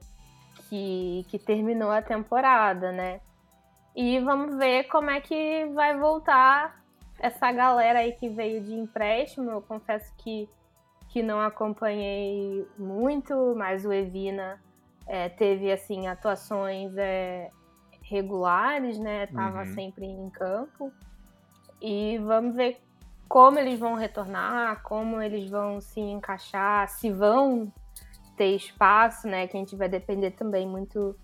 [0.70, 3.20] que, que terminou a temporada, né?
[3.94, 6.82] E vamos ver como é que vai voltar
[7.20, 9.52] essa galera aí que veio de empréstimo.
[9.52, 10.48] Eu confesso que,
[11.10, 14.62] que não acompanhei muito, mas o Evina
[15.10, 17.50] é, teve assim atuações é,
[18.04, 19.26] regulares, né?
[19.26, 19.74] Tava uhum.
[19.74, 20.94] sempre em campo.
[21.82, 22.80] E vamos ver
[23.28, 27.74] como eles vão retornar, como eles vão se encaixar, se vão
[28.38, 29.48] ter espaço, né?
[29.48, 31.16] Que a gente vai depender também muito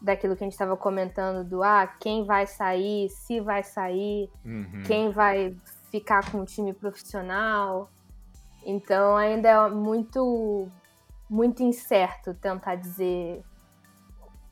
[0.00, 4.82] daquilo que a gente estava comentando do ah, quem vai sair, se vai sair, uhum.
[4.86, 5.56] quem vai
[5.90, 7.90] ficar com o time profissional.
[8.64, 10.68] Então ainda é muito
[11.32, 13.42] muito incerto tentar dizer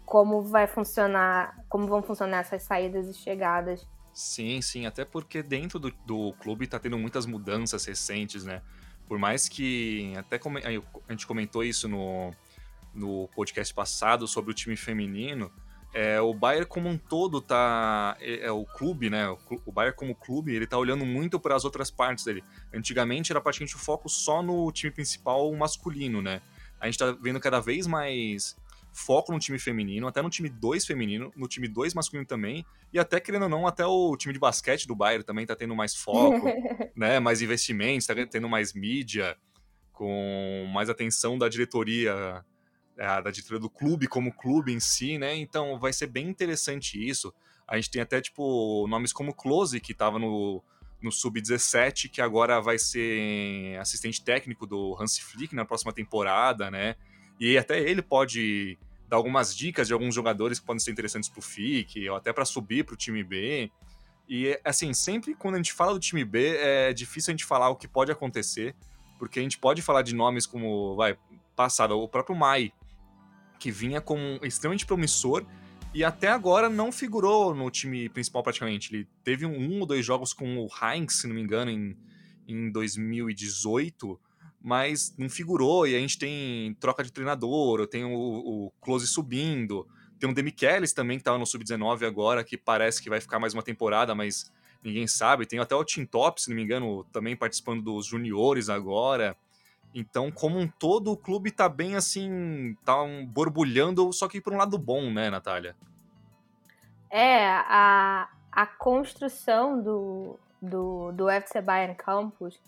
[0.07, 3.87] como vai funcionar, como vão funcionar essas saídas e chegadas.
[4.15, 8.63] Sim, sim, até porque dentro do, do clube está tendo muitas mudanças recentes, né?
[9.07, 10.41] Por mais que até
[11.07, 12.33] a gente comentou isso no,
[12.95, 15.53] no podcast passado sobre o time feminino,
[15.93, 18.17] é, o Bayern como um todo tá.
[18.21, 19.29] É, é o clube, né?
[19.29, 22.43] O, o, Bayern como clube, ele tá olhando muito para as outras partes dele.
[22.73, 26.41] Antigamente era praticamente o foco só no time principal masculino, né?
[26.81, 28.57] A gente tá vendo cada vez mais
[28.93, 32.99] foco no time feminino, até no time 2 feminino, no time 2 masculino também, e
[32.99, 35.95] até, querendo ou não, até o time de basquete do Bayern também tá tendo mais
[35.95, 36.47] foco,
[36.97, 37.21] né?
[37.21, 39.37] Mais investimentos, tá tendo mais mídia,
[39.93, 42.45] com mais atenção da diretoria
[43.01, 45.35] é, da diretoria do clube como clube em si, né?
[45.35, 47.33] Então vai ser bem interessante isso.
[47.67, 50.63] A gente tem até, tipo, nomes como Close, que estava no,
[51.03, 56.97] no Sub-17, que agora vai ser assistente técnico do Hansi Flick na próxima temporada, né?
[57.39, 61.41] E até ele pode dar algumas dicas de alguns jogadores que podem ser interessantes para
[61.41, 63.71] o Flick, ou até para subir para o time B.
[64.29, 67.69] E, assim, sempre quando a gente fala do time B, é difícil a gente falar
[67.71, 68.77] o que pode acontecer,
[69.19, 71.19] porque a gente pode falar de nomes como, vai,
[71.57, 72.73] passado, o próprio Mai,
[73.59, 75.45] que vinha como extremamente promissor
[75.93, 78.95] e até agora não figurou no time principal praticamente.
[78.95, 81.97] Ele teve um, ou dois jogos com o Heinz, se não me engano, em,
[82.47, 84.19] em 2018,
[84.63, 85.87] mas não figurou.
[85.87, 89.87] E a gente tem troca de treinador, tem o, o Close subindo,
[90.19, 93.53] tem o Demichelis também que estava no Sub-19 agora, que parece que vai ficar mais
[93.53, 94.53] uma temporada, mas
[94.85, 95.45] ninguém sabe.
[95.45, 99.37] Tem até o Tim Top, se não me engano, também participando dos juniores agora.
[99.95, 104.53] Então, como um todo, o clube tá bem assim, tá um borbulhando, só que por
[104.53, 105.75] um lado bom, né, Natália?
[107.11, 112.61] É, a, a construção do, do, do FC Bayern Campus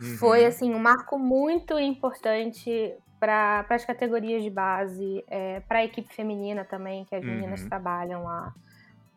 [0.00, 0.16] uhum.
[0.16, 6.12] foi assim um marco muito importante para as categorias de base, é, para a equipe
[6.14, 7.68] feminina também, que as meninas uhum.
[7.68, 8.54] trabalham lá.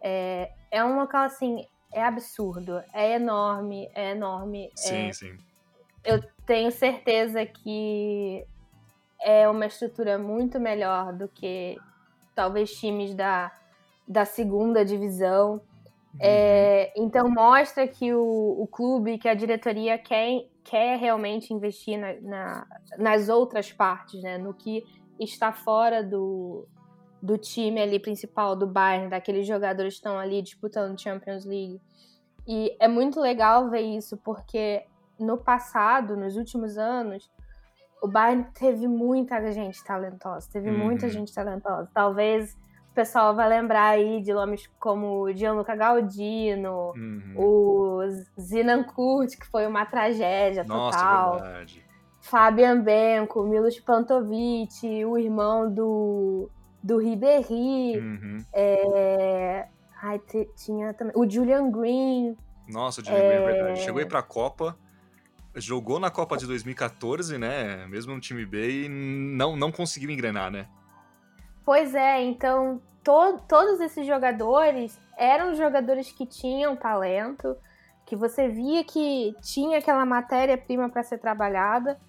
[0.01, 4.69] É, é um local assim, é absurdo, é enorme, é enorme.
[4.75, 5.47] Sim, é, sim
[6.07, 8.45] eu tenho certeza que
[9.21, 11.77] é uma estrutura muito melhor do que
[12.33, 13.51] talvez times da,
[14.07, 15.55] da segunda divisão.
[16.13, 16.19] Uhum.
[16.21, 22.13] É, então mostra que o, o clube, que a diretoria quer, quer realmente investir na,
[22.21, 22.67] na,
[22.97, 24.37] nas outras partes, né?
[24.37, 24.85] no que
[25.19, 26.65] está fora do,
[27.21, 31.81] do time ali principal do Bayern, daqueles jogadores que estão ali disputando Champions League.
[32.47, 34.85] E é muito legal ver isso, porque
[35.19, 37.29] no passado, nos últimos anos,
[38.01, 40.77] o Bayern teve muita gente talentosa, teve uhum.
[40.77, 41.89] muita gente talentosa.
[41.93, 42.53] Talvez
[42.91, 47.33] o pessoal vai lembrar aí de nomes como Gianluca Galdino, uhum.
[47.35, 48.01] o
[48.39, 51.39] Zinan Kurt, que foi uma tragédia Nossa, total.
[51.39, 51.85] Verdade.
[52.21, 56.49] Fabian Benko, Milos Pantovic, o irmão do,
[56.83, 57.97] do Ribéry.
[57.97, 58.37] Uhum.
[58.53, 59.67] É...
[60.01, 60.21] Ai,
[60.55, 61.13] tinha também.
[61.15, 62.35] O Julian Green.
[62.67, 63.27] Nossa, o Julian é...
[63.29, 63.79] Green, é verdade.
[63.79, 64.77] Chegou aí pra Copa
[65.57, 67.85] jogou na Copa de 2014, né?
[67.87, 70.67] Mesmo no time B, e não, não conseguiu engrenar, né?
[71.65, 77.57] Pois é, então to todos esses jogadores eram jogadores que tinham talento,
[78.05, 81.99] que você via que tinha aquela matéria-prima para ser trabalhada,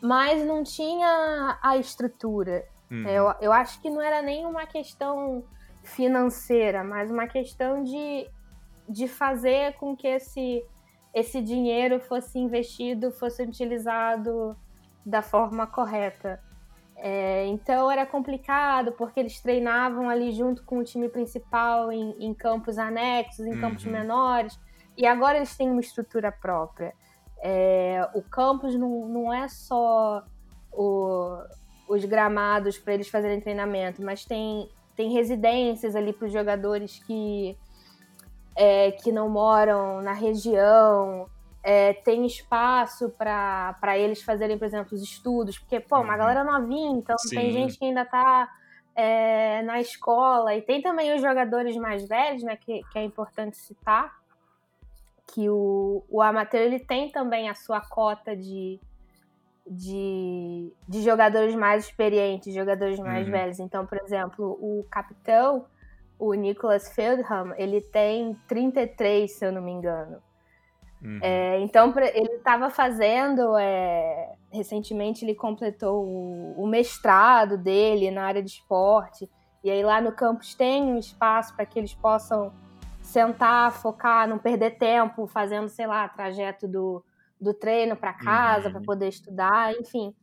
[0.00, 2.64] mas não tinha a estrutura.
[2.90, 3.06] Uhum.
[3.06, 5.44] Eu, eu acho que não era nem uma questão
[5.82, 8.28] financeira, mas uma questão de,
[8.88, 10.64] de fazer com que esse
[11.14, 14.56] esse dinheiro fosse investido, fosse utilizado
[15.04, 16.40] da forma correta.
[16.96, 22.34] É, então era complicado porque eles treinavam ali junto com o time principal em, em
[22.34, 23.60] campos anexos, em uhum.
[23.60, 24.60] campos menores,
[24.96, 26.92] e agora eles têm uma estrutura própria.
[27.42, 30.22] É, o campus não, não é só
[30.70, 31.38] o,
[31.88, 37.56] os gramados para eles fazerem treinamento, mas tem, tem residências ali para os jogadores que
[38.56, 41.28] é, que não moram na região,
[41.62, 46.18] é, tem espaço para eles fazerem, por exemplo, os estudos, porque, pô, uma uhum.
[46.18, 47.36] galera novinha, então Sim.
[47.36, 48.48] tem gente que ainda está
[48.94, 50.54] é, na escola.
[50.54, 54.18] E tem também os jogadores mais velhos, né, que, que é importante citar,
[55.26, 58.80] que o, o amateur ele tem também a sua cota de,
[59.66, 63.32] de, de jogadores mais experientes, jogadores mais uhum.
[63.32, 63.60] velhos.
[63.60, 65.66] Então, por exemplo, o capitão,
[66.20, 70.22] o Nicholas Feldham, ele tem 33, se eu não me engano.
[71.02, 71.18] Uhum.
[71.22, 73.56] É, então, ele estava fazendo.
[73.56, 79.28] É, recentemente, ele completou o, o, mestrado dele na área de esporte.
[79.64, 82.52] E aí, lá no campus, tem um espaço para que eles possam
[83.00, 87.02] sentar, focar, não perder tempo fazendo, sei lá, trajeto do,
[87.40, 88.72] do treino para casa, uhum.
[88.72, 90.14] para poder estudar, enfim.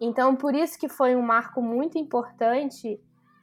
[0.00, 2.98] Então, por isso que foi um marco muito importante.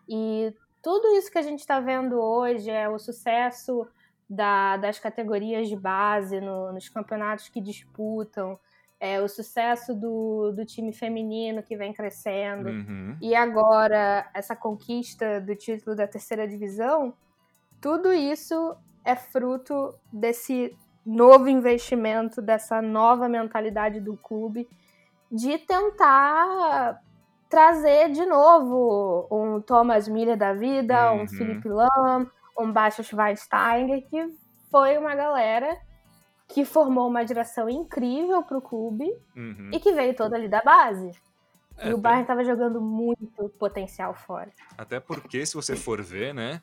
[0.07, 3.87] E tudo isso que a gente está vendo hoje é o sucesso
[4.29, 8.59] da, das categorias de base no, nos campeonatos que disputam,
[8.99, 13.17] é, o sucesso do, do time feminino que vem crescendo, uhum.
[13.21, 17.13] e agora essa conquista do título da terceira divisão,
[17.79, 24.67] tudo isso é fruto desse novo investimento, dessa nova mentalidade do clube
[25.31, 27.01] de tentar
[27.49, 31.23] trazer de novo um Thomas Miller da vida, uhum.
[31.23, 34.29] um Felipe Lam, um Baixo Schweinsteiger, que
[34.69, 35.77] foi uma galera
[36.47, 39.71] que formou uma direção incrível pro clube uhum.
[39.73, 41.11] e que veio toda ali da base.
[41.77, 44.51] É, e o Bayern estava jogando muito potencial fora.
[44.77, 46.61] Até porque, se você for ver, né?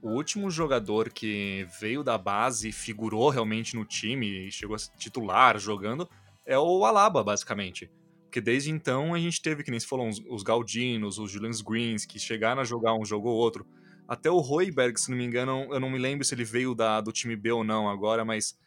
[0.00, 4.78] O último jogador que veio da base e figurou realmente no time e chegou a
[4.96, 6.08] titular jogando
[6.46, 7.90] é o Alaba, basicamente.
[8.28, 12.04] Porque desde então a gente teve, que nem se falou, os Galdinos, os Julians Greens,
[12.04, 13.66] que chegaram a jogar um jogo ou outro.
[14.06, 17.00] Até o Royberg, se não me engano, eu não me lembro se ele veio da,
[17.00, 18.58] do time B ou não agora, mas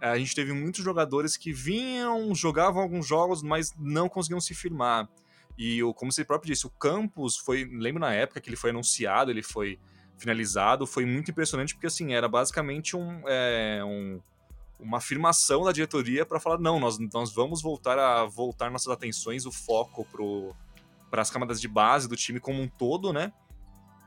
[0.00, 4.54] eh, a gente teve muitos jogadores que vinham, jogavam alguns jogos, mas não conseguiam se
[4.54, 5.08] firmar.
[5.56, 7.64] E o, como você próprio disse, o campus foi.
[7.64, 9.80] Lembro na época que ele foi anunciado, ele foi
[10.16, 14.20] finalizado, foi muito impressionante, porque assim, era basicamente um, é, um
[14.78, 19.46] uma afirmação da diretoria para falar: não, nós, nós vamos voltar a voltar nossas atenções,
[19.46, 20.06] o foco
[21.10, 23.32] para as camadas de base do time como um todo, né?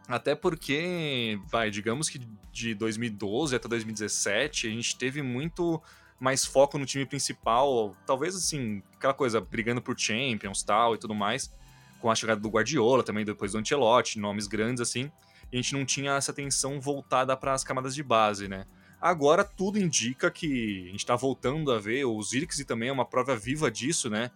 [0.07, 2.19] Até porque, vai, digamos que
[2.51, 5.81] de 2012 até 2017, a gente teve muito
[6.19, 11.15] mais foco no time principal, talvez assim, aquela coisa, brigando por Champions tal e tudo
[11.15, 11.51] mais,
[11.99, 15.11] com a chegada do Guardiola também, depois do Ancelotti, nomes grandes assim,
[15.51, 18.65] e a gente não tinha essa atenção voltada para as camadas de base, né?
[19.01, 23.05] Agora tudo indica que a gente está voltando a ver, o Zirkzee também é uma
[23.05, 24.29] prova viva disso, né?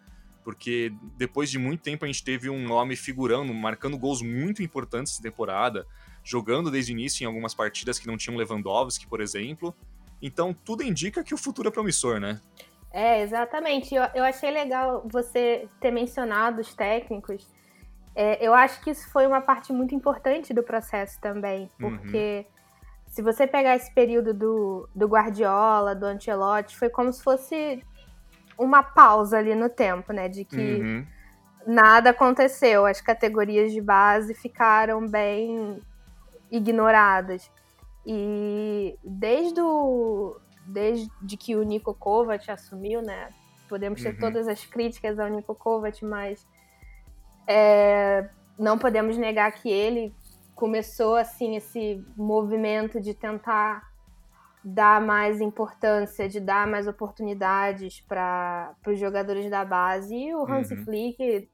[0.46, 5.14] porque depois de muito tempo a gente teve um nome figurando, marcando gols muito importantes
[5.14, 5.88] essa temporada,
[6.24, 9.74] jogando desde o início em algumas partidas que não tinham Lewandowski, por exemplo.
[10.22, 12.40] Então tudo indica que o futuro é promissor, né?
[12.94, 13.96] É, exatamente.
[13.96, 17.48] Eu, eu achei legal você ter mencionado os técnicos.
[18.16, 21.98] É, eu acho que isso foi uma parte muito importante do processo também, uhum.
[21.98, 22.55] porque uhum.
[23.16, 27.82] Se você pegar esse período do, do Guardiola, do Ancelotti, foi como se fosse
[28.58, 30.28] uma pausa ali no tempo, né?
[30.28, 31.08] De que uhum.
[31.66, 32.86] nada aconteceu.
[32.86, 35.80] As categorias de base ficaram bem
[36.52, 37.50] ignoradas.
[38.06, 43.30] E desde, o, desde que o Nico Kovac assumiu, né?
[43.70, 44.20] Podemos ter uhum.
[44.20, 46.46] todas as críticas ao Nico Kovac, mas
[47.48, 48.28] é,
[48.60, 50.14] não podemos negar que ele
[50.56, 53.94] começou assim esse movimento de tentar
[54.64, 60.16] dar mais importância, de dar mais oportunidades para os jogadores da base.
[60.16, 60.84] E o Hans uhum.
[60.84, 61.50] Flick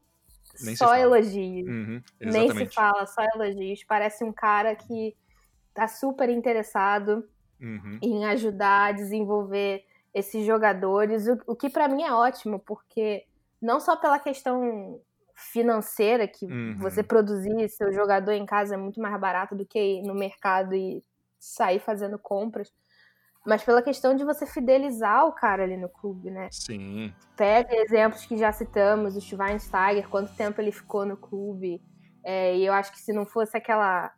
[0.62, 1.68] Nem só elogios.
[1.68, 3.84] Uhum, Nem se fala, só elogios.
[3.84, 5.16] Parece um cara que
[5.74, 7.28] tá super interessado
[7.60, 8.00] uhum.
[8.02, 9.84] em ajudar a desenvolver
[10.14, 13.26] esses jogadores, o, o que para mim é ótimo, porque
[13.62, 15.00] não só pela questão
[15.41, 16.77] financeira, que uhum.
[16.80, 20.75] você produzir seu jogador em casa é muito mais barato do que ir no mercado
[20.75, 21.04] e
[21.39, 22.71] sair fazendo compras,
[23.46, 26.48] mas pela questão de você fidelizar o cara ali no clube, né?
[26.52, 27.12] Sim.
[27.35, 31.81] Pega exemplos que já citamos, o Schweinsteiger, quanto tempo ele ficou no clube.
[32.23, 34.13] É, e eu acho que se não fosse aquela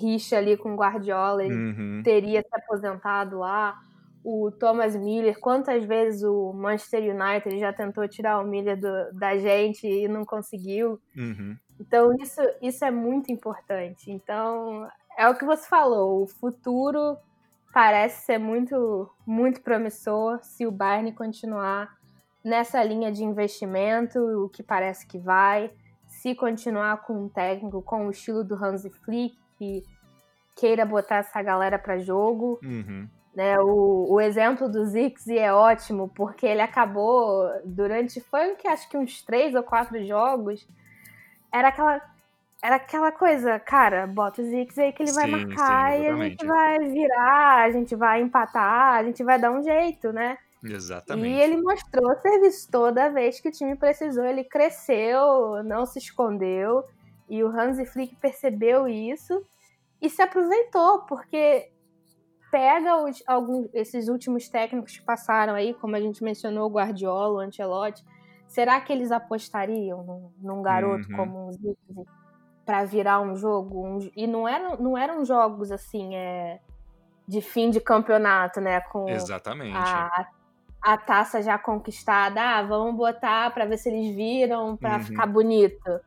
[0.00, 2.02] rixa ali com o Guardiola, ele uhum.
[2.04, 3.80] teria se aposentado lá.
[4.24, 9.36] O Thomas Miller, quantas vezes o Manchester United já tentou tirar o Miller do, da
[9.36, 11.00] gente e não conseguiu.
[11.16, 11.56] Uhum.
[11.80, 14.10] Então, isso, isso é muito importante.
[14.10, 17.16] Então, é o que você falou, o futuro
[17.72, 21.96] parece ser muito, muito promissor se o Bayern continuar
[22.44, 25.72] nessa linha de investimento, o que parece que vai,
[26.06, 29.82] se continuar com um técnico com o estilo do Hansi Flick, que
[30.56, 32.60] queira botar essa galera para jogo.
[32.62, 33.08] Uhum.
[33.34, 38.86] Né, o, o exemplo do Zixi é ótimo, porque ele acabou durante, foi que acho
[38.90, 40.68] que uns três ou quatro jogos,
[41.50, 42.12] era aquela
[42.62, 46.08] era aquela coisa, cara, bota o Zix aí que ele vai Sim, marcar sim, e
[46.08, 50.38] a gente vai virar, a gente vai empatar, a gente vai dar um jeito, né?
[50.62, 51.28] Exatamente.
[51.28, 56.84] E ele mostrou serviço toda vez que o time precisou, ele cresceu, não se escondeu,
[57.28, 59.44] e o Hansi Flick percebeu isso
[60.00, 61.68] e se aproveitou, porque
[62.52, 67.38] pega os, alguns, esses últimos técnicos que passaram aí, como a gente mencionou, o Guardiola,
[67.38, 68.04] o Ancelotti,
[68.46, 71.16] será que eles apostariam num, num garoto Uhum.
[71.16, 72.06] como o Zirkzee
[72.66, 73.84] para virar um jogo?
[73.86, 76.60] Um- e não eram, não eram jogos assim, é,
[77.26, 78.80] de fim de campeonato, né?
[78.82, 79.74] Com Exatamente.
[79.78, 80.26] a,
[80.82, 82.40] a taça já conquistada.
[82.40, 85.04] Ah, vamos botar para ver se eles viram, para Uhum.
[85.04, 86.00] ficar bonito.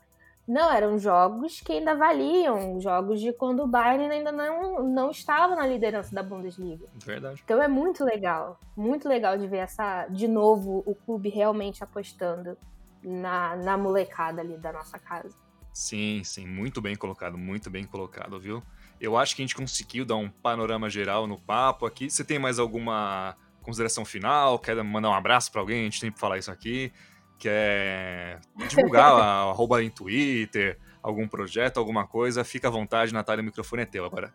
[0.47, 5.55] Não, eram jogos que ainda valiam, jogos de quando o Bayern ainda não, não estava
[5.55, 6.85] na liderança da Bundesliga.
[7.03, 7.41] Verdade.
[7.43, 12.55] Então é muito legal, muito legal de ver essa, de novo, o clube realmente apostando
[13.03, 15.35] na, na molecada ali da nossa casa.
[15.73, 18.63] Sim, sim, muito bem colocado, muito bem colocado, viu?
[19.01, 22.09] Eu acho que a gente conseguiu dar um panorama geral no papo aqui.
[22.09, 24.57] Você tem mais alguma consideração final?
[24.59, 25.81] Quer mandar um abraço pra alguém?
[25.81, 26.93] A gente tem que falar isso aqui.
[27.37, 29.11] Quer divulgar
[29.51, 32.43] arroba em Twitter, algum projeto, alguma coisa?
[32.43, 34.33] Fica à vontade, Natália, o microfone é teu agora.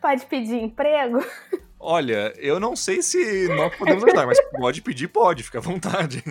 [0.00, 1.24] Pode pedir emprego?
[1.78, 6.22] Olha, eu não sei se nós podemos ajudar, mas pode pedir, pode, fica à vontade.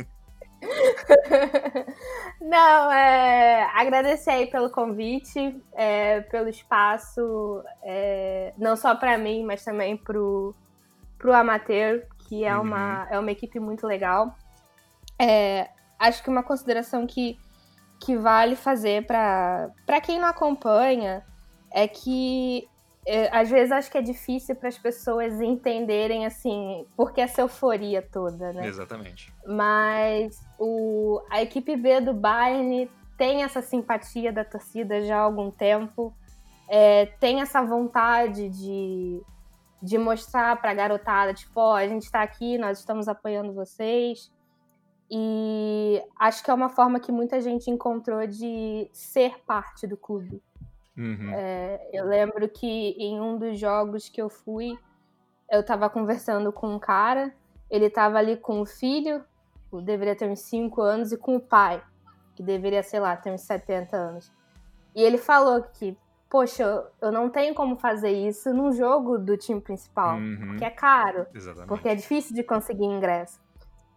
[2.39, 9.63] Não, é, agradecer aí pelo convite, é, pelo espaço, é, não só para mim, mas
[9.63, 10.55] também pro,
[11.17, 14.35] pro Amateur, que é, uma, é uma equipe muito legal.
[15.19, 15.69] É,
[16.01, 17.37] acho que uma consideração que,
[17.99, 21.23] que vale fazer para quem não acompanha
[21.71, 22.67] é que
[23.05, 27.41] é, às vezes acho que é difícil para as pessoas entenderem assim por que essa
[27.41, 28.67] euforia toda, né?
[28.67, 29.33] Exatamente.
[29.45, 35.51] Mas o, a equipe B do Bayern tem essa simpatia da torcida já há algum
[35.51, 36.13] tempo,
[36.67, 39.21] é, tem essa vontade de,
[39.81, 44.31] de mostrar para a garotada, tipo, ó, a gente está aqui, nós estamos apoiando vocês.
[45.13, 50.41] E acho que é uma forma que muita gente encontrou de ser parte do clube.
[50.97, 51.29] Uhum.
[51.33, 52.65] É, eu lembro que
[52.97, 54.77] em um dos jogos que eu fui,
[55.49, 57.33] eu tava conversando com um cara,
[57.69, 59.21] ele tava ali com o filho,
[59.69, 61.83] que deveria ter uns 5 anos, e com o pai,
[62.35, 64.31] que deveria, sei lá, ter uns 70 anos.
[64.95, 65.97] E ele falou que,
[66.29, 66.63] poxa,
[67.01, 70.47] eu- não tenho como fazer isso num jogo do time principal, Uhum.
[70.47, 71.67] porque é caro, Exatamente.
[71.67, 73.39] porque é difícil de conseguir ingresso.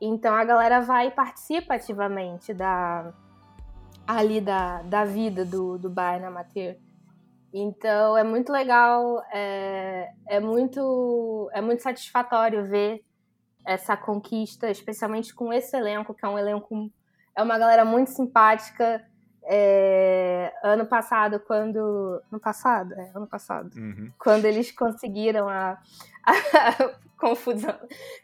[0.01, 3.13] Então a galera vai e participa ativamente da
[4.07, 6.77] ali da, da vida do, do Bayern Amateur.
[7.53, 13.05] Então é muito legal, é, é muito é muito satisfatório ver
[13.65, 16.91] essa conquista, especialmente com esse elenco, que é um elenco
[17.37, 19.05] é uma galera muito simpática.
[19.47, 21.79] É, ano passado, quando
[22.33, 24.11] ano passado, é, ano passado, Uhum.
[24.19, 25.79] quando eles conseguiram a,
[26.25, 27.79] a confusão,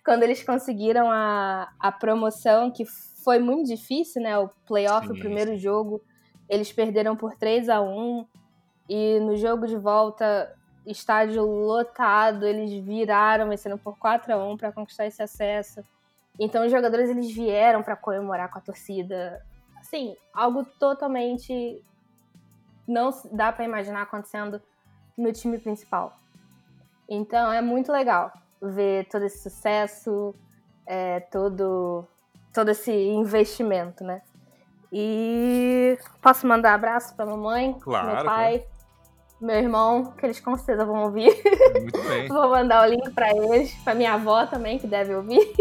[0.04, 2.84] quando eles conseguiram a, a promoção, que
[3.22, 4.38] foi muito difícil, né?
[4.38, 6.02] O playoff, Sim, o primeiro jogo,
[6.48, 8.26] eles perderam por 3 a 1
[8.88, 10.52] e no jogo de volta,
[10.86, 15.84] estádio lotado, eles viraram, vencendo por 4 a 1 para conquistar esse acesso.
[16.38, 19.44] Então os jogadores eles vieram para comemorar com a torcida.
[19.80, 21.82] Assim, algo totalmente
[22.86, 24.60] não dá para imaginar acontecendo
[25.16, 26.16] no time principal.
[27.08, 30.34] Então é muito legal ver todo esse sucesso,
[30.86, 32.04] é, todo,
[32.52, 34.22] todo esse investimento, né?
[34.92, 38.66] E posso mandar abraço pra mamãe, Claro, meu pai,
[39.40, 41.32] meu irmão, que eles com certeza vão ouvir.
[41.80, 42.26] Muito bem.
[42.28, 45.54] Vou mandar o link pra eles, pra minha avó também, que deve ouvir.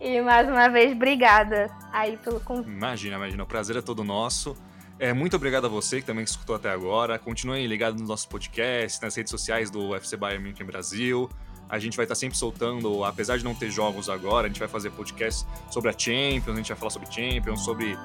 [0.00, 2.68] E mais uma vez, obrigada aí pelo convite.
[2.68, 3.42] Imagina, imagina.
[3.42, 4.56] O prazer é todo nosso.
[4.98, 7.18] É, muito obrigado a você que também escutou até agora.
[7.18, 11.28] Continuem ligados nos nossos podcasts, nas redes sociais do UFC Bayern München Brasil.
[11.68, 14.68] A gente vai estar sempre soltando, apesar de não ter jogos agora, a gente vai
[14.68, 17.98] fazer podcast sobre a Champions, a gente vai falar sobre Champions, sobre,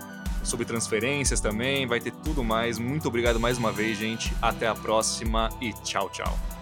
[0.44, 2.80] sobre transferências também, vai ter tudo mais.
[2.80, 4.34] Muito obrigado mais uma vez, gente.
[4.42, 6.61] Até a próxima e tchau, tchau.